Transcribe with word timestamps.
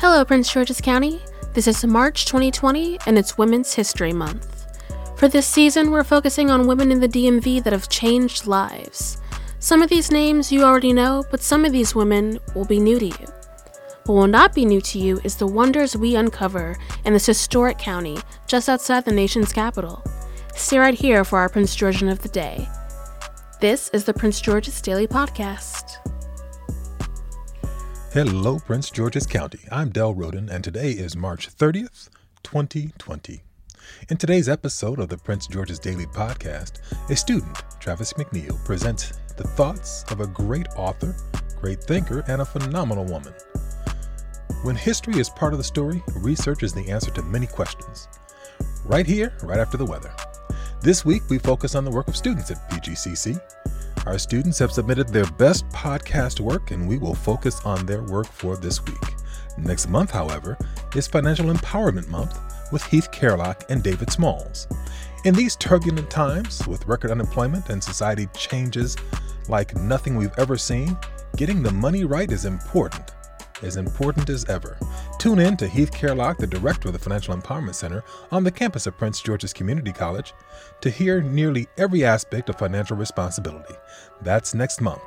Hello, 0.00 0.24
Prince 0.24 0.52
George's 0.52 0.80
County. 0.80 1.20
This 1.54 1.66
is 1.66 1.84
March 1.84 2.24
2020, 2.26 3.00
and 3.06 3.18
it's 3.18 3.36
Women's 3.36 3.74
History 3.74 4.12
Month. 4.12 4.64
For 5.16 5.26
this 5.26 5.44
season, 5.44 5.90
we're 5.90 6.04
focusing 6.04 6.52
on 6.52 6.68
women 6.68 6.92
in 6.92 7.00
the 7.00 7.08
DMV 7.08 7.64
that 7.64 7.72
have 7.72 7.88
changed 7.88 8.46
lives. 8.46 9.20
Some 9.58 9.82
of 9.82 9.90
these 9.90 10.12
names 10.12 10.52
you 10.52 10.62
already 10.62 10.92
know, 10.92 11.24
but 11.32 11.40
some 11.40 11.64
of 11.64 11.72
these 11.72 11.96
women 11.96 12.38
will 12.54 12.64
be 12.64 12.78
new 12.78 13.00
to 13.00 13.06
you. 13.06 13.26
What 14.06 14.14
will 14.14 14.28
not 14.28 14.54
be 14.54 14.64
new 14.64 14.80
to 14.82 15.00
you 15.00 15.20
is 15.24 15.34
the 15.34 15.48
wonders 15.48 15.96
we 15.96 16.14
uncover 16.14 16.76
in 17.04 17.12
this 17.12 17.26
historic 17.26 17.76
county 17.76 18.18
just 18.46 18.68
outside 18.68 19.04
the 19.04 19.10
nation's 19.10 19.52
capital. 19.52 20.04
Stay 20.54 20.78
right 20.78 20.94
here 20.94 21.24
for 21.24 21.40
our 21.40 21.48
Prince 21.48 21.74
Georgian 21.74 22.08
of 22.08 22.22
the 22.22 22.28
Day. 22.28 22.68
This 23.60 23.88
is 23.88 24.04
the 24.04 24.14
Prince 24.14 24.40
George's 24.40 24.80
Daily 24.80 25.08
Podcast. 25.08 26.07
Hello, 28.18 28.58
Prince 28.58 28.90
George's 28.90 29.28
County. 29.28 29.60
I'm 29.70 29.90
Del 29.90 30.12
Roden, 30.12 30.48
and 30.48 30.64
today 30.64 30.90
is 30.90 31.14
March 31.14 31.56
30th, 31.56 32.08
2020. 32.42 33.44
In 34.08 34.16
today's 34.16 34.48
episode 34.48 34.98
of 34.98 35.08
the 35.08 35.16
Prince 35.16 35.46
George's 35.46 35.78
Daily 35.78 36.06
Podcast, 36.06 36.80
a 37.08 37.14
student, 37.14 37.62
Travis 37.78 38.14
McNeil, 38.14 38.58
presents 38.64 39.12
the 39.36 39.44
thoughts 39.44 40.04
of 40.10 40.18
a 40.18 40.26
great 40.26 40.66
author, 40.74 41.14
great 41.60 41.80
thinker, 41.84 42.24
and 42.26 42.42
a 42.42 42.44
phenomenal 42.44 43.04
woman. 43.04 43.32
When 44.64 44.74
history 44.74 45.20
is 45.20 45.30
part 45.30 45.52
of 45.52 45.58
the 45.60 45.64
story, 45.64 46.02
research 46.16 46.64
is 46.64 46.74
the 46.74 46.90
answer 46.90 47.12
to 47.12 47.22
many 47.22 47.46
questions. 47.46 48.08
Right 48.84 49.06
here, 49.06 49.32
right 49.44 49.60
after 49.60 49.76
the 49.76 49.86
weather. 49.86 50.12
This 50.80 51.04
week, 51.04 51.22
we 51.30 51.38
focus 51.38 51.76
on 51.76 51.84
the 51.84 51.92
work 51.92 52.08
of 52.08 52.16
students 52.16 52.50
at 52.50 52.68
PGCC. 52.68 53.40
Our 54.06 54.18
students 54.18 54.58
have 54.58 54.72
submitted 54.72 55.08
their 55.08 55.26
best 55.32 55.68
podcast 55.68 56.40
work, 56.40 56.70
and 56.70 56.88
we 56.88 56.98
will 56.98 57.14
focus 57.14 57.60
on 57.64 57.84
their 57.84 58.02
work 58.02 58.26
for 58.26 58.56
this 58.56 58.82
week. 58.84 59.14
Next 59.58 59.88
month, 59.88 60.10
however, 60.10 60.56
is 60.94 61.06
Financial 61.06 61.46
Empowerment 61.46 62.08
Month 62.08 62.40
with 62.72 62.84
Heath 62.84 63.10
Kerlock 63.10 63.64
and 63.68 63.82
David 63.82 64.10
Smalls. 64.10 64.66
In 65.24 65.34
these 65.34 65.56
turbulent 65.56 66.10
times, 66.10 66.66
with 66.66 66.86
record 66.86 67.10
unemployment 67.10 67.68
and 67.70 67.82
society 67.82 68.28
changes 68.34 68.96
like 69.48 69.74
nothing 69.76 70.16
we've 70.16 70.38
ever 70.38 70.56
seen, 70.56 70.96
getting 71.36 71.62
the 71.62 71.72
money 71.72 72.04
right 72.04 72.30
is 72.30 72.44
important 72.44 73.10
as 73.62 73.76
important 73.76 74.28
as 74.28 74.44
ever. 74.46 74.78
Tune 75.18 75.38
in 75.38 75.56
to 75.56 75.68
Heath 75.68 75.92
Kerlock, 75.92 76.38
the 76.38 76.46
director 76.46 76.88
of 76.88 76.92
the 76.92 76.98
Financial 76.98 77.36
Empowerment 77.36 77.74
Center 77.74 78.04
on 78.30 78.44
the 78.44 78.50
campus 78.50 78.86
of 78.86 78.96
Prince 78.96 79.20
George's 79.20 79.52
Community 79.52 79.92
College, 79.92 80.34
to 80.80 80.90
hear 80.90 81.20
nearly 81.20 81.66
every 81.76 82.04
aspect 82.04 82.48
of 82.48 82.58
financial 82.58 82.96
responsibility. 82.96 83.74
That's 84.22 84.54
next 84.54 84.80
month. 84.80 85.02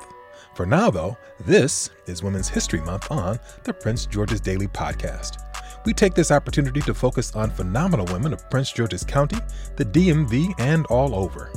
For 0.54 0.66
now, 0.66 0.90
though, 0.90 1.16
this 1.40 1.90
is 2.06 2.22
Women's 2.22 2.48
History 2.48 2.80
Month 2.80 3.10
on 3.10 3.38
the 3.64 3.72
Prince 3.72 4.06
George's 4.06 4.40
Daily 4.40 4.68
Podcast. 4.68 5.38
We 5.84 5.94
take 5.94 6.14
this 6.14 6.30
opportunity 6.30 6.80
to 6.82 6.94
focus 6.94 7.34
on 7.34 7.50
phenomenal 7.50 8.06
women 8.06 8.32
of 8.32 8.48
Prince 8.50 8.70
George's 8.70 9.02
County, 9.02 9.38
the 9.76 9.84
DMV, 9.84 10.54
and 10.58 10.86
all 10.86 11.14
over. 11.14 11.50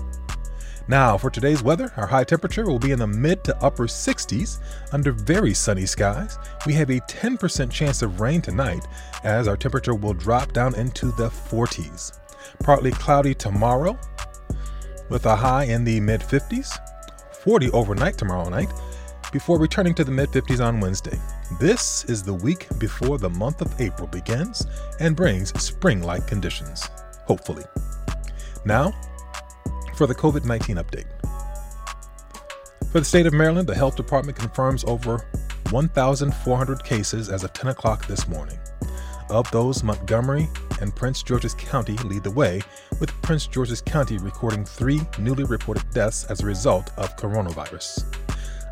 Now, 0.88 1.17
for 1.17 1.31
today's 1.31 1.64
weather, 1.64 1.91
our 1.97 2.05
high 2.05 2.23
temperature 2.23 2.66
will 2.66 2.78
be 2.78 2.91
in 2.91 3.00
the 3.00 3.08
mid 3.08 3.44
to 3.45 3.58
upper 3.58 3.88
60s 3.88 4.59
under 4.92 5.11
very 5.11 5.53
sunny 5.53 5.88
skies. 5.88 6.38
We 6.67 6.73
have 6.73 6.92
a 6.92 7.00
10% 7.02 7.72
chance 7.72 8.03
of 8.03 8.22
rain 8.22 8.39
tonight 8.42 8.86
as 9.23 9.47
our 9.47 9.58
temperature 9.58 9.95
will 9.95 10.14
drop 10.14 10.53
down 10.53 10.75
into 10.75 11.08
the 11.14 11.30
40s. 11.30 12.19
Partly 12.59 12.92
cloudy 12.92 13.33
tomorrow 13.33 13.97
with 15.09 15.25
a 15.25 15.36
high 15.36 15.64
in 15.64 15.83
the 15.83 16.00
mid 16.00 16.22
50s, 16.22 16.77
40 17.44 17.72
overnight 17.72 18.17
tomorrow 18.20 18.47
night, 18.47 18.70
before 19.31 19.59
returning 19.59 19.95
to 19.95 20.03
the 20.03 20.11
mid 20.11 20.30
50s 20.30 20.64
on 20.64 20.80
Wednesday. 20.80 21.20
This 21.59 22.05
is 22.05 22.22
the 22.22 22.33
week 22.33 22.67
before 22.77 23.17
the 23.17 23.30
month 23.30 23.61
of 23.61 23.81
April 23.81 24.08
begins 24.08 24.67
and 24.99 25.16
brings 25.16 25.49
spring 25.61 26.03
like 26.03 26.27
conditions, 26.27 26.83
hopefully. 27.25 27.64
Now, 28.65 28.93
for 29.95 30.08
the 30.08 30.16
COVID 30.16 30.45
19 30.45 30.78
update. 30.78 31.06
For 32.92 33.00
the 33.00 33.06
state 33.06 33.26
of 33.26 33.33
Maryland, 33.33 33.67
the 33.67 33.76
health 33.76 33.95
department 33.95 34.38
confirms 34.38 34.83
over 34.86 35.26
1,400 35.72 36.83
cases 36.83 37.30
as 37.30 37.44
of 37.44 37.52
10 37.54 37.72
o'clock 37.72 38.08
this 38.08 38.28
morning. 38.28 38.58
Of 39.30 39.50
those, 39.52 39.83
Montgomery 39.83 40.48
and 40.82 40.95
Prince 40.95 41.23
George's 41.23 41.56
County 41.56 41.94
lead 42.06 42.23
the 42.23 42.32
way, 42.32 42.61
with 43.00 43.10
Prince 43.22 43.48
George's 43.48 43.82
County 43.82 44.17
recording 44.17 44.64
three 44.64 45.02
newly 45.17 45.44
reported 45.44 45.89
deaths 45.92 46.26
as 46.26 46.42
a 46.42 46.45
result 46.45 46.92
of 46.98 47.16
coronavirus. 47.17 48.04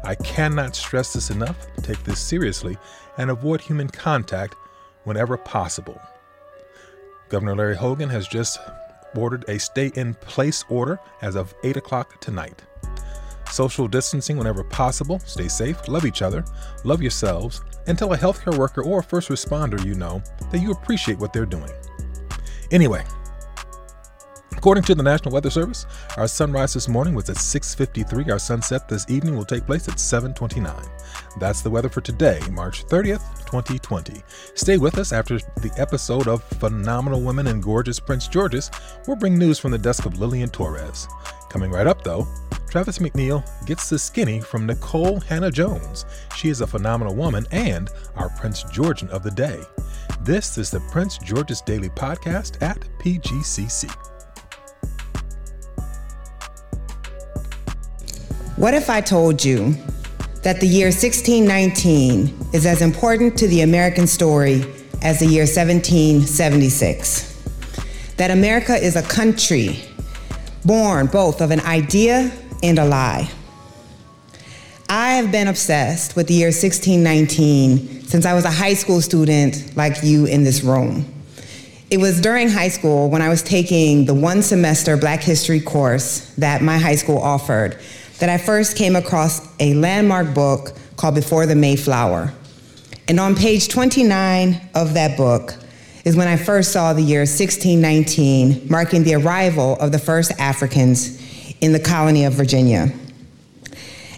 I 0.03 0.15
cannot 0.15 0.75
stress 0.75 1.13
this 1.13 1.29
enough. 1.29 1.57
Take 1.81 2.03
this 2.03 2.19
seriously 2.19 2.77
and 3.17 3.31
avoid 3.31 3.61
human 3.61 3.89
contact 3.89 4.55
whenever 5.05 5.37
possible. 5.37 5.99
Governor 7.29 7.55
Larry 7.55 7.75
Hogan 7.75 8.09
has 8.09 8.27
just 8.27 8.59
ordered 9.15 9.45
a 9.47 9.59
stay 9.59 9.91
in 9.95 10.13
place 10.15 10.65
order 10.69 10.99
as 11.21 11.35
of 11.35 11.53
8 11.63 11.77
o'clock 11.77 12.19
tonight. 12.21 12.63
Social 13.51 13.87
distancing 13.87 14.37
whenever 14.37 14.63
possible, 14.63 15.19
stay 15.19 15.47
safe, 15.47 15.87
love 15.87 16.05
each 16.05 16.21
other, 16.21 16.43
love 16.83 17.01
yourselves, 17.01 17.61
and 17.87 17.97
tell 17.97 18.13
a 18.13 18.17
healthcare 18.17 18.57
worker 18.57 18.83
or 18.83 18.99
a 18.99 19.03
first 19.03 19.29
responder 19.29 19.83
you 19.85 19.93
know 19.93 20.23
that 20.51 20.59
you 20.59 20.71
appreciate 20.71 21.19
what 21.19 21.33
they're 21.33 21.45
doing. 21.45 21.69
Anyway, 22.71 23.03
According 24.63 24.85
to 24.85 24.95
the 24.95 25.03
National 25.03 25.33
Weather 25.33 25.49
Service, 25.49 25.85
our 26.15 26.25
sunrise 26.25 26.73
this 26.73 26.87
morning 26.87 27.15
was 27.15 27.29
at 27.29 27.35
6:53. 27.35 28.31
Our 28.31 28.39
sunset 28.39 28.87
this 28.87 29.05
evening 29.09 29.35
will 29.35 29.43
take 29.43 29.65
place 29.65 29.89
at 29.89 29.99
7:29. 29.99 30.89
That's 31.37 31.59
the 31.59 31.69
weather 31.69 31.89
for 31.89 31.99
today, 31.99 32.39
March 32.49 32.85
30th, 32.85 33.25
2020. 33.45 34.23
Stay 34.55 34.77
with 34.77 34.97
us 34.97 35.11
after 35.11 35.37
the 35.57 35.71
episode 35.75 36.29
of 36.29 36.43
Phenomenal 36.61 37.21
Women 37.21 37.47
and 37.47 37.61
Gorgeous 37.61 37.99
Prince 37.99 38.29
George's. 38.29 38.71
We'll 39.05 39.17
bring 39.17 39.37
news 39.37 39.59
from 39.59 39.71
the 39.71 39.77
desk 39.77 40.05
of 40.05 40.17
Lillian 40.17 40.47
Torres. 40.47 41.09
Coming 41.49 41.69
right 41.69 41.85
up 41.85 42.01
though, 42.05 42.25
Travis 42.69 42.99
McNeil 42.99 43.43
gets 43.65 43.89
the 43.89 43.99
skinny 43.99 44.39
from 44.39 44.65
Nikole 44.65 45.21
Hannah-Jones. 45.23 46.05
She 46.37 46.47
is 46.47 46.61
a 46.61 46.67
phenomenal 46.67 47.15
woman 47.15 47.45
and 47.51 47.89
our 48.15 48.29
Prince 48.29 48.63
Georgian 48.71 49.09
of 49.09 49.23
the 49.23 49.31
day. 49.31 49.59
This 50.21 50.57
is 50.57 50.71
the 50.71 50.79
Prince 50.89 51.17
George's 51.17 51.59
Daily 51.59 51.89
Podcast 51.89 52.61
at 52.61 52.79
PGCC. 52.99 53.89
What 58.63 58.73
if 58.73 58.89
I 58.89 59.01
told 59.01 59.43
you 59.43 59.75
that 60.43 60.61
the 60.61 60.65
year 60.65 60.85
1619 60.85 62.51
is 62.53 62.65
as 62.65 62.81
important 62.81 63.37
to 63.39 63.47
the 63.49 63.59
American 63.59 64.07
story 64.07 64.63
as 65.01 65.19
the 65.19 65.25
year 65.25 65.43
1776? 65.43 68.13
That 68.15 68.31
America 68.31 68.73
is 68.73 68.95
a 68.95 69.01
country 69.01 69.81
born 70.63 71.07
both 71.07 71.41
of 71.41 71.51
an 71.51 71.59
idea 71.59 72.31
and 72.63 72.79
a 72.79 72.85
lie. 72.85 73.29
I 74.87 75.15
have 75.15 75.29
been 75.29 75.49
obsessed 75.49 76.15
with 76.15 76.27
the 76.27 76.35
year 76.35 76.47
1619 76.47 78.05
since 78.05 78.25
I 78.25 78.33
was 78.33 78.45
a 78.45 78.51
high 78.51 78.75
school 78.75 79.01
student 79.01 79.75
like 79.75 80.01
you 80.03 80.25
in 80.25 80.45
this 80.45 80.63
room. 80.63 81.03
It 81.91 81.97
was 81.97 82.21
during 82.21 82.47
high 82.47 82.69
school 82.69 83.09
when 83.09 83.21
I 83.21 83.27
was 83.27 83.43
taking 83.43 84.05
the 84.05 84.13
one 84.13 84.41
semester 84.41 84.95
Black 84.95 85.21
History 85.21 85.59
course 85.59 86.33
that 86.37 86.61
my 86.61 86.77
high 86.77 86.95
school 86.95 87.17
offered 87.17 87.77
that 88.23 88.29
I 88.29 88.37
first 88.37 88.77
came 88.77 88.95
across 88.95 89.45
a 89.59 89.73
landmark 89.73 90.33
book 90.33 90.71
called 90.95 91.13
Before 91.13 91.45
the 91.45 91.55
Mayflower. 91.55 92.31
And 93.09 93.19
on 93.19 93.35
page 93.35 93.67
29 93.67 94.61
of 94.73 94.93
that 94.93 95.17
book 95.17 95.55
is 96.05 96.15
when 96.15 96.29
I 96.29 96.37
first 96.37 96.71
saw 96.71 96.93
the 96.93 97.01
year 97.01 97.23
1619, 97.23 98.69
marking 98.69 99.03
the 99.03 99.15
arrival 99.15 99.75
of 99.81 99.91
the 99.91 99.99
first 99.99 100.31
Africans 100.39 101.19
in 101.59 101.73
the 101.73 101.81
colony 101.81 102.23
of 102.23 102.31
Virginia. 102.31 102.93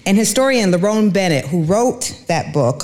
And 0.06 0.16
historian 0.16 0.72
Lerone 0.72 1.12
Bennett, 1.12 1.48
who 1.48 1.64
wrote 1.64 2.26
that 2.28 2.54
book, 2.54 2.84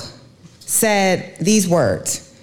said 0.62 1.38
these 1.40 1.68
words 1.68 2.36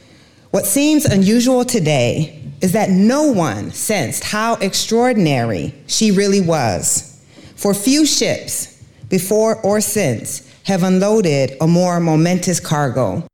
What 0.52 0.66
seems 0.66 1.04
unusual 1.04 1.64
today 1.64 2.44
is 2.60 2.74
that 2.74 2.90
no 2.90 3.24
one 3.24 3.72
sensed 3.72 4.22
how 4.22 4.54
extraordinary 4.54 5.74
she 5.88 6.12
really 6.12 6.40
was 6.40 7.07
for 7.58 7.74
few 7.74 8.06
ships, 8.06 8.80
before 9.08 9.60
or 9.62 9.80
since, 9.80 10.48
have 10.62 10.84
unloaded 10.84 11.56
a 11.60 11.66
more 11.66 11.98
momentous 11.98 12.60
cargo. 12.60 13.26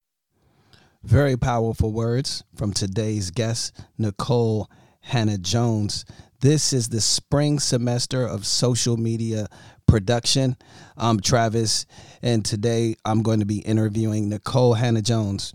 Very 1.03 1.37
powerful 1.37 1.93
words 1.93 2.43
from 2.57 2.73
today's 2.73 3.31
guest, 3.31 3.79
Nicole 3.99 4.71
Hannah 5.03 5.37
Jones. 5.37 6.07
This 6.41 6.73
is 6.73 6.89
the 6.89 7.03
spring 7.03 7.59
semester 7.59 8.27
of 8.27 8.47
social 8.47 8.97
media 8.97 9.47
production. 9.87 10.57
I'm 10.97 11.21
Travis, 11.21 11.85
and 12.23 12.43
today 12.43 12.97
I'm 13.05 13.23
going 13.23 13.41
to 13.41 13.47
be 13.47 13.59
interviewing 13.59 14.31
Nikole 14.31 14.79
Hannah-Jones. 14.79 15.53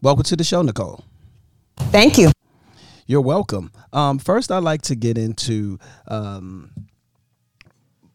Welcome 0.00 0.24
to 0.24 0.36
the 0.36 0.44
show, 0.44 0.62
Nikole. 0.62 1.02
Thank 1.76 2.16
you. 2.16 2.32
You're 3.06 3.20
welcome. 3.20 3.72
Um, 3.92 4.18
first, 4.18 4.50
I'd 4.50 4.64
like 4.64 4.80
to 4.82 4.94
get 4.94 5.18
into 5.18 5.78
um, 6.08 6.70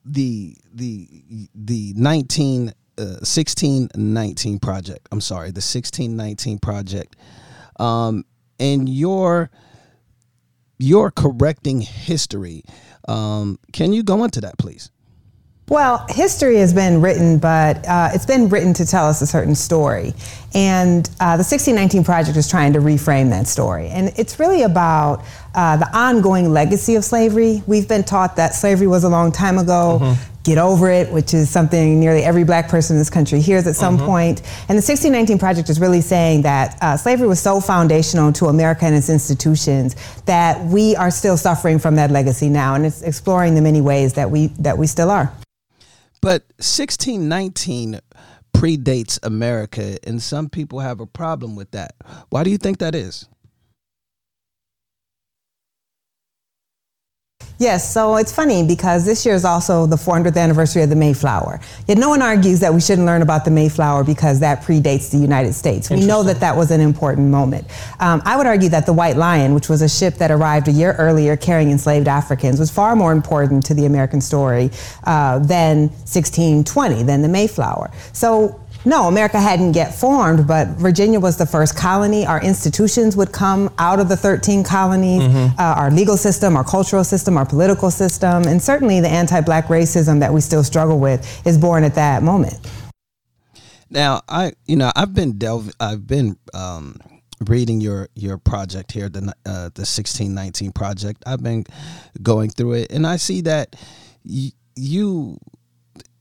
the 0.05 0.55
the 0.73 1.47
the 1.53 1.93
19 1.95 2.69
uh, 2.97 3.03
1619 3.21 4.59
project 4.59 5.07
i'm 5.11 5.21
sorry 5.21 5.47
the 5.47 5.57
1619 5.57 6.59
project 6.59 7.15
Um, 7.79 8.25
and 8.59 8.87
your 8.87 9.49
you're 10.77 11.11
correcting 11.11 11.81
history. 11.81 12.63
Um, 13.07 13.59
can 13.71 13.93
you 13.93 14.03
go 14.03 14.23
into 14.23 14.41
that, 14.41 14.57
please? 14.57 14.91
Well, 15.71 16.05
history 16.09 16.57
has 16.57 16.73
been 16.73 16.99
written, 16.99 17.37
but 17.37 17.87
uh, 17.87 18.09
it's 18.13 18.25
been 18.25 18.49
written 18.49 18.73
to 18.73 18.85
tell 18.85 19.07
us 19.07 19.21
a 19.21 19.25
certain 19.25 19.55
story. 19.55 20.13
And 20.53 21.07
uh, 21.21 21.37
the 21.37 21.47
1619 21.47 22.03
Project 22.03 22.35
is 22.35 22.49
trying 22.49 22.73
to 22.73 22.79
reframe 22.79 23.29
that 23.29 23.47
story. 23.47 23.87
And 23.87 24.11
it's 24.17 24.37
really 24.37 24.63
about 24.63 25.23
uh, 25.55 25.77
the 25.77 25.87
ongoing 25.97 26.51
legacy 26.51 26.95
of 26.95 27.05
slavery. 27.05 27.63
We've 27.67 27.87
been 27.87 28.03
taught 28.03 28.35
that 28.35 28.53
slavery 28.53 28.87
was 28.87 29.05
a 29.05 29.07
long 29.07 29.31
time 29.31 29.57
ago. 29.57 29.99
Mm-hmm. 30.01 30.41
Get 30.43 30.57
over 30.57 30.91
it, 30.91 31.09
which 31.13 31.33
is 31.33 31.49
something 31.49 32.01
nearly 32.01 32.21
every 32.21 32.43
black 32.43 32.67
person 32.67 32.97
in 32.97 32.99
this 32.99 33.09
country 33.09 33.39
hears 33.39 33.65
at 33.65 33.77
some 33.77 33.95
mm-hmm. 33.95 34.07
point. 34.07 34.39
And 34.67 34.77
the 34.77 34.83
1619 34.83 35.39
Project 35.39 35.69
is 35.69 35.79
really 35.79 36.01
saying 36.01 36.41
that 36.41 36.77
uh, 36.81 36.97
slavery 36.97 37.29
was 37.29 37.41
so 37.41 37.61
foundational 37.61 38.33
to 38.33 38.47
America 38.47 38.83
and 38.83 38.93
its 38.93 39.09
institutions 39.09 39.95
that 40.25 40.61
we 40.65 40.97
are 40.97 41.11
still 41.11 41.37
suffering 41.37 41.79
from 41.79 41.95
that 41.95 42.11
legacy 42.11 42.49
now. 42.49 42.75
And 42.75 42.85
it's 42.85 43.03
exploring 43.03 43.55
the 43.55 43.61
many 43.61 43.79
ways 43.79 44.15
that 44.15 44.29
we, 44.29 44.47
that 44.59 44.77
we 44.77 44.85
still 44.85 45.09
are. 45.09 45.31
But 46.21 46.43
1619 46.57 47.99
predates 48.53 49.19
America, 49.23 49.97
and 50.05 50.21
some 50.21 50.49
people 50.49 50.79
have 50.79 50.99
a 50.99 51.07
problem 51.07 51.55
with 51.55 51.71
that. 51.71 51.95
Why 52.29 52.43
do 52.43 52.51
you 52.51 52.59
think 52.59 52.77
that 52.77 52.93
is? 52.93 53.27
Yes, 57.61 57.93
so 57.93 58.15
it's 58.15 58.31
funny 58.31 58.65
because 58.65 59.05
this 59.05 59.23
year 59.23 59.35
is 59.35 59.45
also 59.45 59.85
the 59.85 59.95
400th 59.95 60.35
anniversary 60.35 60.81
of 60.81 60.89
the 60.89 60.95
Mayflower. 60.95 61.59
Yet 61.87 61.99
no 61.99 62.09
one 62.09 62.23
argues 62.23 62.59
that 62.61 62.73
we 62.73 62.81
shouldn't 62.81 63.05
learn 63.05 63.21
about 63.21 63.45
the 63.45 63.51
Mayflower 63.51 64.03
because 64.03 64.39
that 64.39 64.63
predates 64.63 65.11
the 65.11 65.19
United 65.19 65.53
States. 65.53 65.91
We 65.91 66.03
know 66.03 66.23
that 66.23 66.39
that 66.39 66.57
was 66.57 66.71
an 66.71 66.81
important 66.81 67.29
moment. 67.29 67.67
Um, 67.99 68.23
I 68.25 68.35
would 68.35 68.47
argue 68.47 68.69
that 68.69 68.87
the 68.87 68.93
White 68.93 69.15
Lion, 69.15 69.53
which 69.53 69.69
was 69.69 69.83
a 69.83 69.89
ship 69.89 70.15
that 70.15 70.31
arrived 70.31 70.69
a 70.69 70.71
year 70.71 70.93
earlier 70.93 71.37
carrying 71.37 71.69
enslaved 71.69 72.07
Africans, 72.07 72.59
was 72.59 72.71
far 72.71 72.95
more 72.95 73.11
important 73.11 73.63
to 73.67 73.75
the 73.75 73.85
American 73.85 74.21
story 74.21 74.71
uh, 75.03 75.37
than 75.37 75.81
1620, 75.81 77.03
than 77.03 77.21
the 77.21 77.29
Mayflower. 77.29 77.91
So 78.11 78.59
no, 78.83 79.07
America 79.07 79.39
hadn't 79.39 79.75
yet 79.75 79.93
formed, 79.93 80.47
but 80.47 80.69
Virginia 80.69 81.19
was 81.19 81.37
the 81.37 81.45
first 81.45 81.77
colony. 81.77 82.25
Our 82.25 82.41
institutions 82.41 83.15
would 83.15 83.31
come 83.31 83.71
out 83.77 83.99
of 83.99 84.09
the 84.09 84.17
13 84.17 84.63
colonies, 84.63 85.21
mm-hmm. 85.21 85.59
uh, 85.59 85.75
our 85.75 85.91
legal 85.91 86.17
system, 86.17 86.55
our 86.55 86.63
cultural 86.63 87.03
system, 87.03 87.37
our 87.37 87.45
political 87.45 87.91
system, 87.91 88.43
and 88.43 88.61
certainly 88.61 88.99
the 88.99 89.09
anti 89.09 89.41
black 89.41 89.67
racism 89.67 90.19
that 90.19 90.33
we 90.33 90.41
still 90.41 90.63
struggle 90.63 90.99
with 90.99 91.45
is 91.45 91.57
born 91.57 91.83
at 91.83 91.95
that 91.95 92.23
moment. 92.23 92.55
Now, 93.89 94.21
I, 94.27 94.53
you 94.65 94.77
know, 94.77 94.91
I've 94.95 95.13
been 95.13 95.37
delving, 95.37 95.73
I've 95.79 96.07
been, 96.07 96.37
um, 96.53 96.97
reading 97.47 97.81
your 97.81 98.07
your 98.13 98.37
project 98.37 98.91
here, 98.91 99.09
the 99.09 99.33
uh, 99.45 99.69
the 99.73 99.85
sixteen 99.85 100.33
nineteen 100.33 100.71
project. 100.71 101.23
I've 101.25 101.43
been 101.43 101.65
going 102.21 102.49
through 102.51 102.73
it, 102.73 102.91
and 102.91 103.05
I 103.05 103.17
see 103.17 103.41
that 103.41 103.75
y- 104.23 104.51
you 104.75 105.39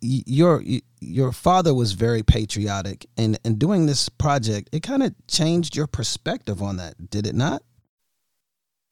your 0.00 0.62
your 1.00 1.32
father 1.32 1.74
was 1.74 1.92
very 1.92 2.22
patriotic 2.22 3.06
and 3.16 3.38
and 3.44 3.58
doing 3.58 3.86
this 3.86 4.08
project 4.08 4.68
it 4.72 4.82
kind 4.82 5.02
of 5.02 5.14
changed 5.26 5.76
your 5.76 5.86
perspective 5.86 6.62
on 6.62 6.76
that 6.76 7.10
did 7.10 7.26
it 7.26 7.34
not 7.34 7.62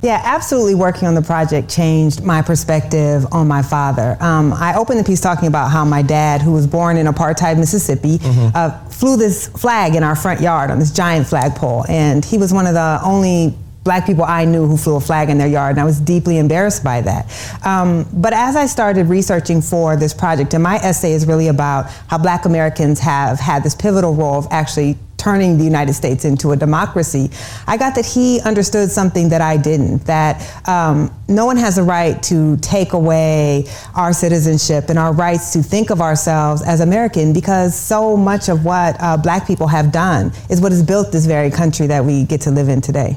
yeah, 0.00 0.22
absolutely. 0.22 0.76
Working 0.76 1.08
on 1.08 1.16
the 1.16 1.22
project 1.22 1.68
changed 1.68 2.22
my 2.22 2.40
perspective 2.40 3.26
on 3.32 3.48
my 3.48 3.62
father. 3.62 4.16
Um, 4.20 4.52
I 4.52 4.76
opened 4.76 5.00
the 5.00 5.02
piece 5.02 5.20
talking 5.20 5.48
about 5.48 5.72
how 5.72 5.84
my 5.84 6.02
dad, 6.02 6.40
who 6.40 6.52
was 6.52 6.68
born 6.68 6.96
in 6.96 7.06
apartheid 7.06 7.58
Mississippi, 7.58 8.18
mm-hmm. 8.18 8.50
uh, 8.54 8.78
flew 8.90 9.16
this 9.16 9.48
flag 9.48 9.96
in 9.96 10.04
our 10.04 10.14
front 10.14 10.40
yard 10.40 10.70
on 10.70 10.78
this 10.78 10.92
giant 10.92 11.26
flagpole, 11.26 11.84
and 11.88 12.24
he 12.24 12.38
was 12.38 12.54
one 12.54 12.68
of 12.68 12.74
the 12.74 13.00
only 13.02 13.58
black 13.88 14.04
people 14.04 14.22
I 14.22 14.44
knew 14.44 14.66
who 14.66 14.76
flew 14.76 14.96
a 14.96 15.00
flag 15.00 15.30
in 15.30 15.38
their 15.38 15.48
yard, 15.48 15.70
and 15.70 15.80
I 15.80 15.84
was 15.84 15.98
deeply 15.98 16.36
embarrassed 16.36 16.84
by 16.84 17.00
that. 17.00 17.24
Um, 17.64 18.06
but 18.12 18.34
as 18.34 18.54
I 18.54 18.66
started 18.66 19.06
researching 19.06 19.62
for 19.62 19.96
this 19.96 20.12
project, 20.12 20.52
and 20.52 20.62
my 20.62 20.76
essay 20.76 21.12
is 21.12 21.24
really 21.24 21.48
about 21.48 21.86
how 22.06 22.18
black 22.18 22.44
Americans 22.44 23.00
have 23.00 23.40
had 23.40 23.62
this 23.62 23.74
pivotal 23.74 24.12
role 24.14 24.40
of 24.40 24.46
actually 24.50 24.98
turning 25.16 25.56
the 25.56 25.64
United 25.64 25.94
States 25.94 26.26
into 26.26 26.52
a 26.52 26.56
democracy, 26.56 27.30
I 27.66 27.78
got 27.78 27.94
that 27.94 28.04
he 28.04 28.42
understood 28.42 28.90
something 28.90 29.30
that 29.30 29.40
I 29.40 29.56
didn't 29.56 30.04
that 30.04 30.34
um, 30.68 31.10
no 31.26 31.46
one 31.46 31.56
has 31.56 31.78
a 31.78 31.82
right 31.82 32.22
to 32.24 32.58
take 32.58 32.92
away 32.92 33.64
our 33.94 34.12
citizenship 34.12 34.90
and 34.90 34.98
our 34.98 35.14
rights 35.14 35.54
to 35.54 35.62
think 35.62 35.88
of 35.88 36.02
ourselves 36.02 36.60
as 36.60 36.80
American 36.80 37.32
because 37.32 37.74
so 37.74 38.18
much 38.18 38.50
of 38.50 38.66
what 38.66 38.96
uh, 39.00 39.16
black 39.16 39.46
people 39.46 39.66
have 39.66 39.90
done 39.92 40.30
is 40.50 40.60
what 40.60 40.72
has 40.72 40.82
built 40.82 41.10
this 41.10 41.24
very 41.24 41.50
country 41.50 41.86
that 41.86 42.04
we 42.04 42.24
get 42.24 42.42
to 42.42 42.50
live 42.50 42.68
in 42.68 42.82
today 42.82 43.16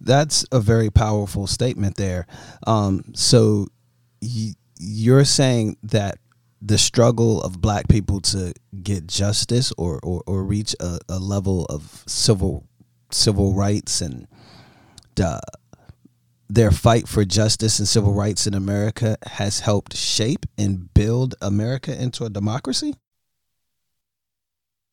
that's 0.00 0.44
a 0.50 0.60
very 0.60 0.90
powerful 0.90 1.46
statement 1.46 1.96
there. 1.96 2.26
Um, 2.66 3.04
so 3.14 3.66
y- 4.22 4.54
you're 4.78 5.24
saying 5.24 5.76
that 5.82 6.18
the 6.62 6.78
struggle 6.78 7.42
of 7.42 7.60
black 7.60 7.88
people 7.88 8.20
to 8.20 8.52
get 8.82 9.06
justice 9.06 9.72
or, 9.78 9.98
or, 10.02 10.22
or 10.26 10.44
reach 10.44 10.74
a, 10.80 10.98
a 11.08 11.18
level 11.18 11.64
of 11.66 12.04
civil 12.06 12.66
civil 13.12 13.54
rights 13.54 14.00
and 14.00 14.28
uh, 15.22 15.40
their 16.48 16.70
fight 16.70 17.08
for 17.08 17.24
justice 17.24 17.78
and 17.78 17.88
civil 17.88 18.12
rights 18.12 18.46
in 18.46 18.54
America 18.54 19.16
has 19.24 19.60
helped 19.60 19.96
shape 19.96 20.46
and 20.58 20.92
build 20.94 21.34
America 21.40 22.00
into 22.00 22.24
a 22.24 22.30
democracy? 22.30 22.94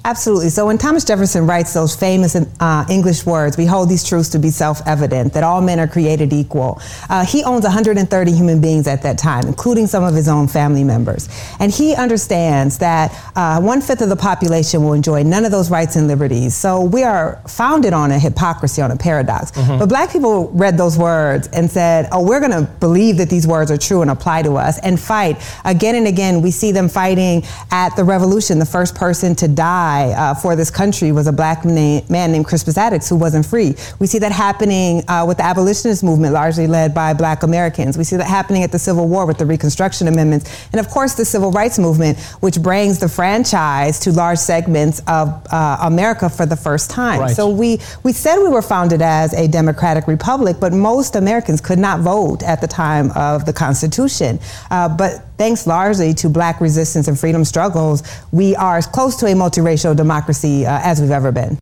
Absolutely. 0.08 0.48
So 0.48 0.68
when 0.68 0.78
Thomas 0.78 1.04
Jefferson 1.04 1.46
writes 1.46 1.74
those 1.74 1.94
famous 1.94 2.34
uh, 2.34 2.86
English 2.90 3.26
words, 3.26 3.58
we 3.58 3.66
hold 3.66 3.90
these 3.90 4.06
truths 4.06 4.30
to 4.30 4.40
be 4.40 4.50
self-evident, 4.50 5.34
that 5.34 5.44
all 5.44 5.60
men 5.60 5.82
are 5.82 5.88
created 5.88 6.32
equal. 6.32 6.82
Uh, 7.10 7.26
he 7.26 7.44
owns 7.44 7.66
130 7.66 8.32
human 8.32 8.62
beings 8.62 8.88
at 8.88 9.04
that 9.04 9.18
time, 9.18 9.46
including 9.48 9.86
some 9.86 10.06
of 10.06 10.16
his 10.16 10.30
own 10.30 10.48
family 10.48 10.86
members. 10.86 11.28
And 11.60 11.74
he 11.74 11.94
understands 11.94 12.78
that 12.78 13.12
uh, 13.36 13.60
one-fifth 13.60 14.00
of 14.00 14.08
the 14.08 14.16
population 14.16 14.82
will 14.82 14.94
enjoy 14.94 15.24
none 15.24 15.44
of 15.44 15.52
those 15.52 15.70
rights 15.70 15.98
and 15.98 16.08
liberties. 16.08 16.56
So 16.56 16.84
we 16.86 17.04
are 17.04 17.42
founded 17.46 17.92
on 17.92 18.12
a 18.12 18.18
hypocrisy, 18.18 18.82
on 18.82 18.92
a 18.92 18.96
paradox. 18.96 19.52
Mm-hmm. 19.52 19.78
But 19.78 19.90
black 19.90 20.14
people 20.14 20.48
read 20.52 20.78
those 20.78 20.98
words 20.98 21.50
and 21.50 21.70
said, 21.70 22.08
oh, 22.14 22.26
we're 22.26 22.40
going 22.40 22.52
to 22.52 22.72
believe 22.80 23.18
that 23.18 23.30
these 23.30 23.46
words 23.46 23.72
are 23.72 23.78
true 23.78 24.02
and 24.04 24.10
apply 24.10 24.44
to 24.44 24.56
us 24.56 24.80
and 24.80 24.98
fight. 24.98 25.36
Again 25.66 25.96
and 25.96 26.08
again, 26.08 26.42
we 26.42 26.52
see 26.52 26.72
them 26.72 26.88
fighting 26.88 27.44
at 27.72 27.94
the 27.98 28.06
revolution, 28.06 28.58
the 28.58 28.66
first 28.66 28.96
person 28.96 29.36
to 29.36 29.50
die 29.50 29.97
uh, 30.06 30.34
for 30.34 30.56
this 30.56 30.72
country 30.72 31.12
was 31.12 31.28
a 31.28 31.32
black 31.32 31.66
man 31.66 32.32
named 32.32 32.46
Crispus 32.46 32.78
Attucks 32.78 33.10
who 33.10 33.16
wasn't 33.16 33.46
free. 33.46 33.76
We 34.00 34.08
see 34.08 34.20
that 34.20 34.32
happening 34.32 35.04
uh, 35.08 35.26
with 35.28 35.38
the 35.38 35.44
abolitionist 35.44 36.04
movement, 36.04 36.34
largely 36.34 36.68
led 36.68 36.94
by 36.94 37.14
black 37.14 37.44
Americans. 37.44 37.98
We 37.98 38.04
see 38.04 38.18
that 38.18 38.28
happening 38.28 38.64
at 38.64 38.72
the 38.72 38.80
Civil 38.80 39.08
War 39.08 39.26
with 39.26 39.38
the 39.38 39.46
Reconstruction 39.46 40.08
Amendments. 40.08 40.68
And 40.72 40.80
of 40.80 40.90
course, 40.90 41.16
the 41.16 41.26
Civil 41.26 41.52
Rights 41.52 41.80
Movement, 41.80 42.18
which 42.40 42.62
brings 42.62 43.00
the 43.00 43.10
franchise 43.10 44.00
to 44.02 44.12
large 44.12 44.40
segments 44.40 45.00
of 45.08 45.30
uh, 45.52 45.78
America 45.82 46.30
for 46.30 46.46
the 46.46 46.56
first 46.56 46.90
time. 46.90 47.20
Right. 47.20 47.36
So 47.36 47.50
we, 47.50 47.80
we 48.04 48.14
said 48.14 48.42
we 48.42 48.50
were 48.50 48.62
founded 48.62 49.02
as 49.02 49.34
a 49.34 49.48
democratic 49.48 50.08
republic, 50.08 50.58
but 50.60 50.74
most 50.74 51.16
Americans 51.16 51.62
could 51.62 51.80
not 51.80 52.02
vote 52.02 52.44
at 52.44 52.62
the 52.62 52.68
time 52.68 53.12
of 53.12 53.46
the 53.46 53.54
Constitution. 53.54 54.40
Uh, 54.72 54.90
but 54.90 55.24
thanks 55.38 55.68
largely 55.68 56.14
to 56.16 56.30
black 56.30 56.60
resistance 56.60 57.08
and 57.08 57.20
freedom 57.20 57.46
struggles, 57.46 58.04
we 58.32 58.56
are 58.56 58.78
as 58.78 58.88
close 58.88 59.16
to 59.18 59.26
a 59.28 59.34
multiracial 59.34 59.87
democracy 59.94 60.66
uh, 60.66 60.80
as 60.84 61.02
we've 61.02 61.12
ever 61.12 61.32
been. 61.32 61.60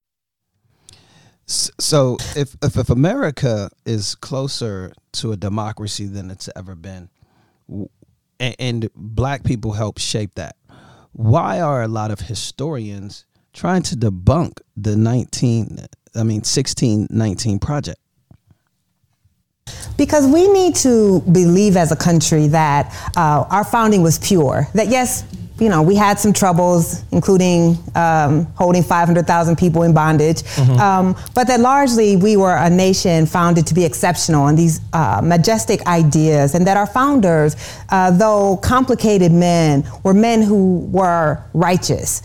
So, 1.48 2.18
if, 2.36 2.56
if, 2.64 2.76
if 2.76 2.90
America 2.90 3.70
is 3.86 4.16
closer 4.16 4.94
to 5.14 5.32
a 5.32 5.38
democracy 5.38 6.08
than 6.08 6.32
it's 6.32 6.50
ever 6.56 6.74
been, 6.74 7.10
and, 8.40 8.56
and 8.58 8.90
black 8.96 9.44
people 9.44 9.74
help 9.74 10.00
shape 10.00 10.32
that, 10.36 10.56
why 11.12 11.62
are 11.62 11.84
a 11.84 11.88
lot 11.88 12.10
of 12.12 12.20
historians 12.20 13.26
trying 13.54 13.84
to 13.84 13.96
debunk 13.96 14.60
the 14.76 14.96
19, 14.96 15.86
I 16.16 16.24
mean, 16.24 16.38
1619 16.38 17.60
project? 17.60 18.00
Because 19.98 20.28
we 20.28 20.48
need 20.52 20.76
to 20.78 21.22
believe 21.22 21.78
as 21.78 21.92
a 21.92 21.96
country 21.96 22.48
that 22.48 22.94
uh, 23.16 23.46
our 23.50 23.64
founding 23.64 24.02
was 24.02 24.20
pure. 24.20 24.68
That 24.74 24.88
yes, 24.90 25.24
you 25.60 25.70
know, 25.70 25.82
we 25.82 25.96
had 25.96 26.20
some 26.20 26.34
troubles, 26.34 27.04
including 27.12 27.78
um, 27.96 28.46
holding 28.56 28.84
500,000 28.84 29.58
people 29.58 29.84
in 29.84 29.94
bondage, 29.94 30.44
mm-hmm. 30.44 30.80
um, 30.80 31.16
but 31.34 31.48
that 31.48 31.62
largely 31.62 32.18
we 32.18 32.36
were 32.36 32.56
a 32.56 32.70
nation 32.70 33.26
founded 33.26 33.66
to 33.68 33.74
be 33.74 33.86
exceptional 33.86 34.48
and 34.48 34.58
these 34.58 34.82
uh, 34.92 35.22
majestic 35.24 35.86
ideas, 35.88 36.56
and 36.56 36.68
that 36.68 36.76
our 36.76 36.88
founders, 36.88 37.56
uh, 37.90 38.12
though 38.12 38.58
complicated 38.58 39.32
men, 39.32 39.90
were 40.04 40.14
men 40.14 40.42
who 40.42 40.80
were 40.92 41.42
righteous 41.54 42.22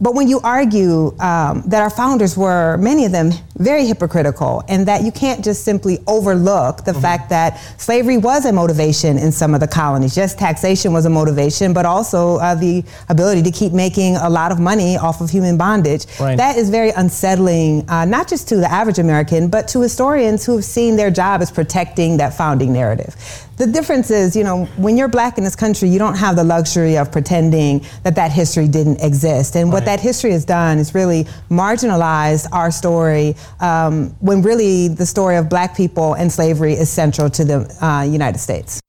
but 0.00 0.14
when 0.14 0.28
you 0.28 0.40
argue 0.40 1.08
um, 1.18 1.62
that 1.66 1.82
our 1.82 1.90
founders 1.90 2.36
were, 2.36 2.76
many 2.76 3.04
of 3.04 3.10
them, 3.10 3.32
very 3.56 3.84
hypocritical, 3.84 4.62
and 4.68 4.86
that 4.86 5.02
you 5.02 5.10
can't 5.10 5.44
just 5.44 5.64
simply 5.64 5.98
overlook 6.06 6.84
the 6.84 6.92
mm-hmm. 6.92 7.00
fact 7.00 7.30
that 7.30 7.58
slavery 7.78 8.16
was 8.16 8.44
a 8.44 8.52
motivation 8.52 9.18
in 9.18 9.32
some 9.32 9.54
of 9.54 9.60
the 9.60 9.66
colonies. 9.66 10.16
Yes, 10.16 10.36
taxation 10.36 10.92
was 10.92 11.04
a 11.04 11.10
motivation, 11.10 11.72
but 11.72 11.84
also 11.84 12.36
uh, 12.36 12.54
the 12.54 12.84
ability 13.08 13.42
to 13.42 13.50
keep 13.50 13.72
making 13.72 14.14
a 14.16 14.30
lot 14.30 14.52
of 14.52 14.60
money 14.60 14.96
off 14.96 15.20
of 15.20 15.30
human 15.30 15.56
bondage. 15.56 16.06
Right. 16.20 16.36
That 16.36 16.56
is 16.56 16.70
very 16.70 16.90
unsettling, 16.90 17.88
uh, 17.90 18.04
not 18.04 18.28
just 18.28 18.48
to 18.48 18.56
the 18.56 18.70
average 18.70 19.00
American, 19.00 19.48
but 19.48 19.66
to 19.68 19.80
historians 19.80 20.46
who 20.46 20.54
have 20.56 20.64
seen 20.64 20.94
their 20.94 21.10
job 21.10 21.42
as 21.42 21.50
protecting 21.50 22.18
that 22.18 22.34
founding 22.34 22.72
narrative. 22.72 23.16
The 23.58 23.66
difference 23.66 24.12
is, 24.12 24.36
you 24.36 24.44
know, 24.44 24.66
when 24.76 24.96
you're 24.96 25.08
black 25.08 25.36
in 25.36 25.42
this 25.42 25.56
country, 25.56 25.88
you 25.88 25.98
don't 25.98 26.14
have 26.14 26.36
the 26.36 26.44
luxury 26.44 26.96
of 26.96 27.10
pretending 27.10 27.84
that 28.04 28.14
that 28.14 28.30
history 28.30 28.68
didn't 28.68 29.02
exist. 29.02 29.56
And 29.56 29.66
right. 29.66 29.74
what 29.74 29.84
that 29.86 29.98
history 29.98 30.30
has 30.30 30.44
done 30.44 30.78
is 30.78 30.94
really 30.94 31.24
marginalized 31.50 32.46
our 32.52 32.70
story 32.70 33.34
um, 33.58 34.10
when 34.20 34.42
really 34.42 34.86
the 34.86 35.04
story 35.04 35.34
of 35.34 35.48
black 35.48 35.76
people 35.76 36.14
and 36.14 36.30
slavery 36.30 36.74
is 36.74 36.88
central 36.88 37.28
to 37.30 37.44
the 37.44 37.84
uh, 37.84 38.02
United 38.02 38.38
States. 38.38 38.80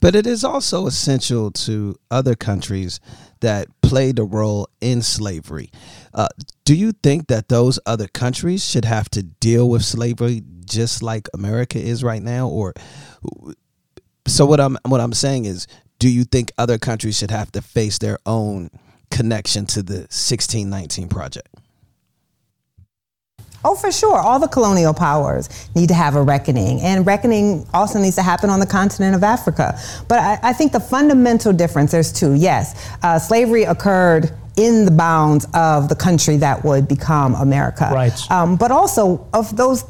But 0.00 0.16
it 0.16 0.26
is 0.26 0.42
also 0.42 0.88
essential 0.88 1.52
to 1.52 1.94
other 2.10 2.34
countries 2.34 2.98
that 3.38 3.68
played 3.82 4.18
a 4.18 4.24
role 4.24 4.68
in 4.80 5.02
slavery. 5.02 5.70
Uh, 6.12 6.26
do 6.64 6.74
you 6.74 6.90
think 6.90 7.28
that 7.28 7.48
those 7.48 7.78
other 7.86 8.08
countries 8.08 8.68
should 8.68 8.84
have 8.84 9.08
to 9.10 9.22
deal 9.22 9.70
with 9.70 9.84
slavery 9.84 10.42
just 10.64 11.04
like 11.04 11.28
America 11.34 11.78
is 11.78 12.02
right 12.02 12.22
now, 12.22 12.48
or 12.48 12.72
so 14.26 14.46
what 14.46 14.60
I'm 14.60 14.76
what 14.86 15.00
I'm 15.00 15.12
saying 15.12 15.44
is, 15.44 15.66
do 15.98 16.08
you 16.08 16.24
think 16.24 16.52
other 16.58 16.78
countries 16.78 17.16
should 17.16 17.30
have 17.30 17.50
to 17.52 17.62
face 17.62 17.98
their 17.98 18.18
own 18.26 18.70
connection 19.10 19.66
to 19.66 19.82
the 19.82 20.06
1619 20.10 21.08
project? 21.08 21.48
Oh, 23.64 23.76
for 23.76 23.92
sure. 23.92 24.18
All 24.18 24.40
the 24.40 24.48
colonial 24.48 24.92
powers 24.92 25.48
need 25.76 25.88
to 25.88 25.94
have 25.94 26.16
a 26.16 26.22
reckoning, 26.22 26.80
and 26.80 27.06
reckoning 27.06 27.66
also 27.72 28.00
needs 28.00 28.16
to 28.16 28.22
happen 28.22 28.50
on 28.50 28.58
the 28.58 28.66
continent 28.66 29.14
of 29.14 29.22
Africa. 29.22 29.78
But 30.08 30.18
I, 30.18 30.38
I 30.42 30.52
think 30.52 30.72
the 30.72 30.80
fundamental 30.80 31.52
difference 31.52 31.92
there's 31.92 32.12
two. 32.12 32.34
Yes, 32.34 32.90
uh, 33.02 33.18
slavery 33.18 33.62
occurred 33.62 34.32
in 34.56 34.84
the 34.84 34.90
bounds 34.90 35.46
of 35.54 35.88
the 35.88 35.94
country 35.94 36.36
that 36.38 36.64
would 36.64 36.88
become 36.88 37.34
America. 37.36 37.88
Right. 37.92 38.30
Um, 38.30 38.56
but 38.56 38.70
also 38.70 39.26
of 39.32 39.56
those 39.56 39.84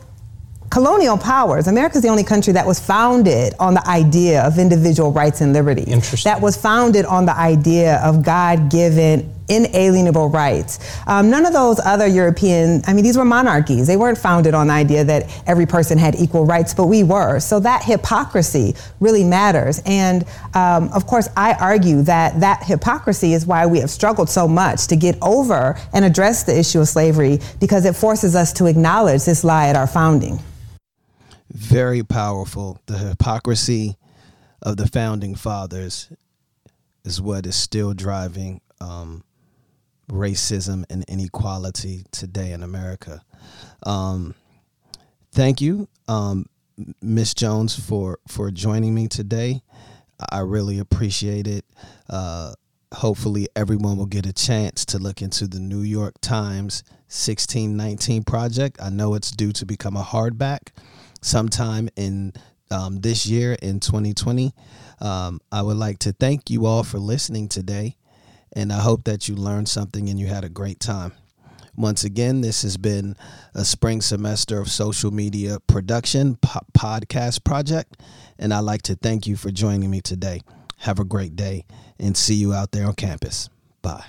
colonial 0.72 1.18
powers, 1.18 1.68
America 1.68 1.98
is 1.98 2.02
the 2.02 2.08
only 2.08 2.24
country 2.24 2.54
that 2.54 2.66
was 2.66 2.80
founded 2.80 3.52
on 3.60 3.74
the 3.74 3.86
idea 3.86 4.42
of 4.42 4.58
individual 4.58 5.12
rights 5.12 5.42
and 5.42 5.52
liberties. 5.52 5.86
Interesting. 5.86 6.30
That 6.30 6.40
was 6.40 6.56
founded 6.56 7.04
on 7.04 7.26
the 7.26 7.36
idea 7.36 8.00
of 8.02 8.24
God 8.24 8.70
given 8.70 9.30
inalienable 9.50 10.30
rights. 10.30 10.78
Um, 11.06 11.28
none 11.28 11.44
of 11.44 11.52
those 11.52 11.78
other 11.84 12.06
European, 12.06 12.80
I 12.86 12.94
mean, 12.94 13.04
these 13.04 13.18
were 13.18 13.24
monarchies. 13.26 13.86
They 13.86 13.98
weren't 13.98 14.16
founded 14.16 14.54
on 14.54 14.68
the 14.68 14.72
idea 14.72 15.04
that 15.04 15.42
every 15.46 15.66
person 15.66 15.98
had 15.98 16.14
equal 16.14 16.46
rights, 16.46 16.72
but 16.72 16.86
we 16.86 17.02
were. 17.02 17.38
So 17.38 17.60
that 17.60 17.84
hypocrisy 17.84 18.74
really 18.98 19.24
matters. 19.24 19.82
And 19.84 20.24
um, 20.54 20.88
of 20.94 21.06
course, 21.06 21.28
I 21.36 21.52
argue 21.52 22.00
that 22.04 22.40
that 22.40 22.62
hypocrisy 22.64 23.34
is 23.34 23.44
why 23.44 23.66
we 23.66 23.80
have 23.80 23.90
struggled 23.90 24.30
so 24.30 24.48
much 24.48 24.86
to 24.86 24.96
get 24.96 25.18
over 25.20 25.76
and 25.92 26.02
address 26.02 26.44
the 26.44 26.58
issue 26.58 26.80
of 26.80 26.88
slavery 26.88 27.40
because 27.60 27.84
it 27.84 27.94
forces 27.94 28.34
us 28.34 28.54
to 28.54 28.64
acknowledge 28.64 29.26
this 29.26 29.44
lie 29.44 29.68
at 29.68 29.76
our 29.76 29.86
founding 29.86 30.38
very 31.52 32.02
powerful. 32.02 32.80
The 32.86 32.98
hypocrisy 32.98 33.96
of 34.62 34.76
the 34.76 34.88
founding 34.88 35.34
fathers 35.34 36.08
is 37.04 37.20
what 37.20 37.46
is 37.46 37.56
still 37.56 37.92
driving 37.92 38.60
um, 38.80 39.24
racism 40.10 40.84
and 40.88 41.04
inequality 41.08 42.04
today 42.10 42.52
in 42.52 42.62
America. 42.62 43.22
Um, 43.84 44.34
thank 45.32 45.60
you, 45.60 45.88
um, 46.08 46.46
Miss 47.00 47.34
Jones, 47.34 47.78
for 47.78 48.18
for 48.26 48.50
joining 48.50 48.94
me 48.94 49.08
today. 49.08 49.62
I 50.30 50.40
really 50.40 50.78
appreciate 50.78 51.46
it. 51.46 51.64
Uh, 52.08 52.54
hopefully, 52.94 53.48
everyone 53.54 53.96
will 53.96 54.06
get 54.06 54.24
a 54.24 54.32
chance 54.32 54.84
to 54.86 54.98
look 54.98 55.20
into 55.20 55.46
the 55.46 55.60
New 55.60 55.82
York 55.82 56.14
Times 56.20 56.82
1619 57.08 58.22
project. 58.22 58.80
I 58.80 58.88
know 58.88 59.14
it's 59.14 59.32
due 59.32 59.52
to 59.52 59.66
become 59.66 59.96
a 59.96 60.02
hardback 60.02 60.68
sometime 61.22 61.88
in 61.96 62.32
um, 62.70 63.00
this 63.00 63.26
year 63.26 63.54
in 63.62 63.80
2020. 63.80 64.52
Um, 65.00 65.40
I 65.50 65.62
would 65.62 65.76
like 65.76 65.98
to 66.00 66.12
thank 66.12 66.50
you 66.50 66.66
all 66.66 66.84
for 66.84 66.98
listening 66.98 67.48
today, 67.48 67.96
and 68.54 68.72
I 68.72 68.80
hope 68.80 69.04
that 69.04 69.28
you 69.28 69.34
learned 69.34 69.68
something 69.68 70.08
and 70.08 70.18
you 70.18 70.26
had 70.26 70.44
a 70.44 70.48
great 70.48 70.80
time. 70.80 71.12
Once 71.74 72.04
again, 72.04 72.42
this 72.42 72.62
has 72.62 72.76
been 72.76 73.16
a 73.54 73.64
spring 73.64 74.02
semester 74.02 74.60
of 74.60 74.70
social 74.70 75.10
media 75.10 75.58
production 75.66 76.36
po- 76.36 76.60
podcast 76.76 77.44
project, 77.44 77.96
and 78.38 78.52
I'd 78.52 78.60
like 78.60 78.82
to 78.82 78.94
thank 78.94 79.26
you 79.26 79.36
for 79.36 79.50
joining 79.50 79.90
me 79.90 80.00
today. 80.00 80.42
Have 80.78 80.98
a 80.98 81.04
great 81.04 81.34
day 81.34 81.64
and 81.98 82.16
see 82.16 82.34
you 82.34 82.52
out 82.52 82.72
there 82.72 82.86
on 82.86 82.94
campus. 82.94 83.48
Bye. 83.80 84.04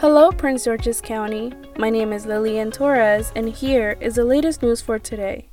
Hello, 0.00 0.30
Prince 0.30 0.62
George's 0.62 1.00
County. 1.00 1.52
My 1.76 1.90
name 1.90 2.12
is 2.12 2.24
Lillian 2.24 2.70
Torres, 2.70 3.32
and 3.34 3.48
here 3.48 3.96
is 4.00 4.14
the 4.14 4.24
latest 4.24 4.62
news 4.62 4.80
for 4.80 4.96
today. 4.96 5.48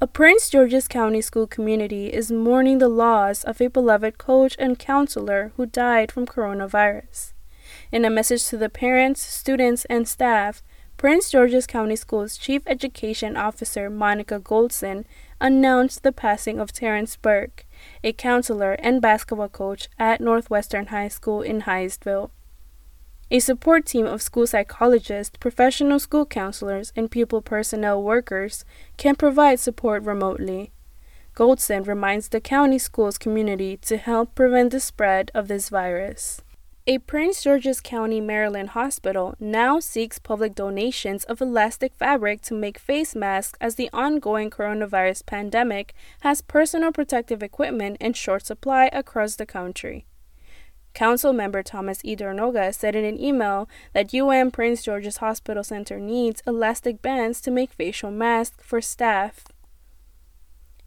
A 0.00 0.06
Prince 0.06 0.48
George's 0.48 0.86
County 0.86 1.20
school 1.20 1.48
community 1.48 2.12
is 2.12 2.30
mourning 2.30 2.78
the 2.78 2.88
loss 2.88 3.42
of 3.42 3.60
a 3.60 3.66
beloved 3.66 4.18
coach 4.18 4.54
and 4.56 4.78
counselor 4.78 5.50
who 5.56 5.66
died 5.66 6.12
from 6.12 6.26
coronavirus. 6.26 7.32
In 7.90 8.04
a 8.04 8.08
message 8.08 8.46
to 8.46 8.56
the 8.56 8.68
parents, 8.68 9.20
students, 9.20 9.84
and 9.86 10.06
staff, 10.06 10.62
Prince 10.96 11.28
George's 11.28 11.66
County 11.66 11.96
School's 11.96 12.38
Chief 12.38 12.62
Education 12.68 13.36
Officer 13.36 13.90
Monica 13.90 14.38
Goldson 14.38 15.06
announced 15.40 16.04
the 16.04 16.12
passing 16.12 16.60
of 16.60 16.70
Terrence 16.70 17.16
Burke, 17.16 17.66
a 18.04 18.12
counselor 18.12 18.74
and 18.74 19.02
basketball 19.02 19.48
coach 19.48 19.88
at 19.98 20.20
Northwestern 20.20 20.86
High 20.86 21.08
School 21.08 21.42
in 21.42 21.62
Hyattsville. 21.62 22.30
A 23.30 23.38
support 23.38 23.86
team 23.86 24.06
of 24.06 24.20
school 24.20 24.46
psychologists, 24.46 25.36
professional 25.38 25.98
school 25.98 26.26
counselors, 26.26 26.92
and 26.94 27.10
pupil 27.10 27.40
personnel 27.40 28.02
workers 28.02 28.64
can 28.96 29.16
provide 29.16 29.58
support 29.58 30.02
remotely. 30.02 30.72
Goldson 31.34 31.86
reminds 31.86 32.28
the 32.28 32.40
county 32.40 32.78
schools 32.78 33.18
community 33.18 33.78
to 33.78 33.96
help 33.96 34.34
prevent 34.34 34.70
the 34.70 34.78
spread 34.78 35.30
of 35.34 35.48
this 35.48 35.68
virus. 35.68 36.42
A 36.86 36.98
Prince 36.98 37.42
George's 37.42 37.80
County, 37.80 38.20
Maryland 38.20 38.70
hospital 38.70 39.34
now 39.40 39.80
seeks 39.80 40.18
public 40.18 40.54
donations 40.54 41.24
of 41.24 41.40
elastic 41.40 41.94
fabric 41.94 42.42
to 42.42 42.52
make 42.52 42.78
face 42.78 43.14
masks 43.14 43.58
as 43.58 43.76
the 43.76 43.88
ongoing 43.94 44.50
coronavirus 44.50 45.24
pandemic 45.24 45.94
has 46.20 46.42
personal 46.42 46.92
protective 46.92 47.42
equipment 47.42 47.96
in 48.00 48.12
short 48.12 48.44
supply 48.44 48.90
across 48.92 49.36
the 49.36 49.46
country. 49.46 50.04
Council 50.94 51.32
member 51.32 51.62
Thomas 51.62 52.00
E. 52.04 52.14
Dernoga 52.14 52.72
said 52.72 52.94
in 52.94 53.04
an 53.04 53.20
email 53.20 53.68
that 53.92 54.14
UM 54.14 54.50
Prince 54.52 54.82
George's 54.82 55.18
Hospital 55.18 55.64
Center 55.64 55.98
needs 55.98 56.42
elastic 56.46 57.02
bands 57.02 57.40
to 57.40 57.50
make 57.50 57.72
facial 57.72 58.12
masks 58.12 58.64
for 58.64 58.80
staff. 58.80 59.44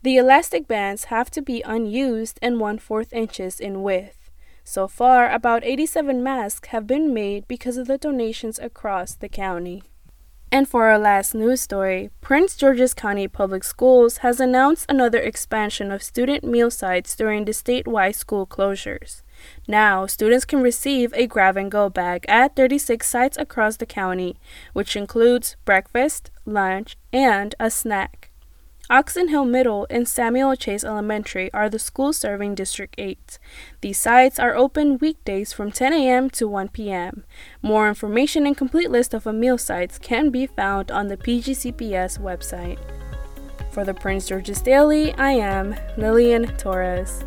The 0.03 0.15
elastic 0.15 0.67
bands 0.67 1.05
have 1.05 1.29
to 1.31 1.41
be 1.41 1.61
unused 1.63 2.39
and 2.41 2.59
one 2.59 2.79
fourth 2.79 3.11
inches 3.11 3.59
in 3.59 3.83
width. 3.83 4.31
So 4.63 4.87
far, 4.87 5.29
about 5.29 5.65
87 5.65 6.23
masks 6.23 6.69
have 6.69 6.87
been 6.87 7.13
made 7.13 7.47
because 7.47 7.77
of 7.77 7.87
the 7.87 7.97
donations 7.97 8.59
across 8.59 9.15
the 9.15 9.29
county. 9.29 9.83
And 10.51 10.67
for 10.67 10.87
our 10.87 10.97
last 10.97 11.35
news 11.35 11.59
story, 11.59 12.09
Prince 12.21 12.55
George's 12.55 12.93
County 12.93 13.27
Public 13.27 13.65
Schools 13.65 14.17
has 14.17 14.39
announced 14.39 14.85
another 14.87 15.19
expansion 15.19 15.91
of 15.91 16.01
student 16.01 16.45
meal 16.45 16.71
sites 16.71 17.15
during 17.17 17.43
the 17.43 17.51
statewide 17.51 18.15
school 18.15 18.47
closures. 18.47 19.23
Now, 19.67 20.05
students 20.05 20.45
can 20.45 20.61
receive 20.61 21.13
a 21.13 21.27
grab 21.27 21.57
and 21.57 21.71
go 21.71 21.89
bag 21.89 22.25
at 22.27 22.55
36 22.55 23.07
sites 23.07 23.37
across 23.37 23.77
the 23.77 23.85
county, 23.85 24.37
which 24.73 24.95
includes 24.95 25.55
breakfast, 25.65 26.31
lunch, 26.45 26.97
and 27.11 27.53
a 27.59 27.69
snack. 27.69 28.31
Oxon 28.89 29.27
Hill 29.27 29.43
Middle 29.43 29.85
and 29.89 30.07
Samuel 30.07 30.55
Chase 30.55 30.85
Elementary 30.85 31.51
are 31.53 31.69
the 31.69 31.77
schools 31.77 32.15
serving 32.15 32.55
District 32.55 32.95
8. 32.97 33.37
These 33.81 33.97
sites 33.97 34.39
are 34.39 34.55
open 34.55 34.97
weekdays 34.99 35.51
from 35.51 35.71
10 35.71 35.91
a.m. 35.91 36.29
to 36.29 36.47
1 36.47 36.69
p.m. 36.69 37.25
More 37.61 37.89
information 37.89 38.47
and 38.47 38.55
complete 38.55 38.89
list 38.89 39.13
of 39.13 39.25
meal 39.25 39.57
sites 39.57 39.99
can 39.99 40.29
be 40.29 40.47
found 40.47 40.89
on 40.89 41.09
the 41.09 41.17
PGCPS 41.17 42.17
website. 42.21 42.79
For 43.71 43.83
the 43.83 43.93
Prince 43.93 44.27
George's 44.29 44.61
Daily, 44.61 45.13
I 45.15 45.31
am 45.31 45.75
Lillian 45.97 46.55
Torres. 46.55 47.25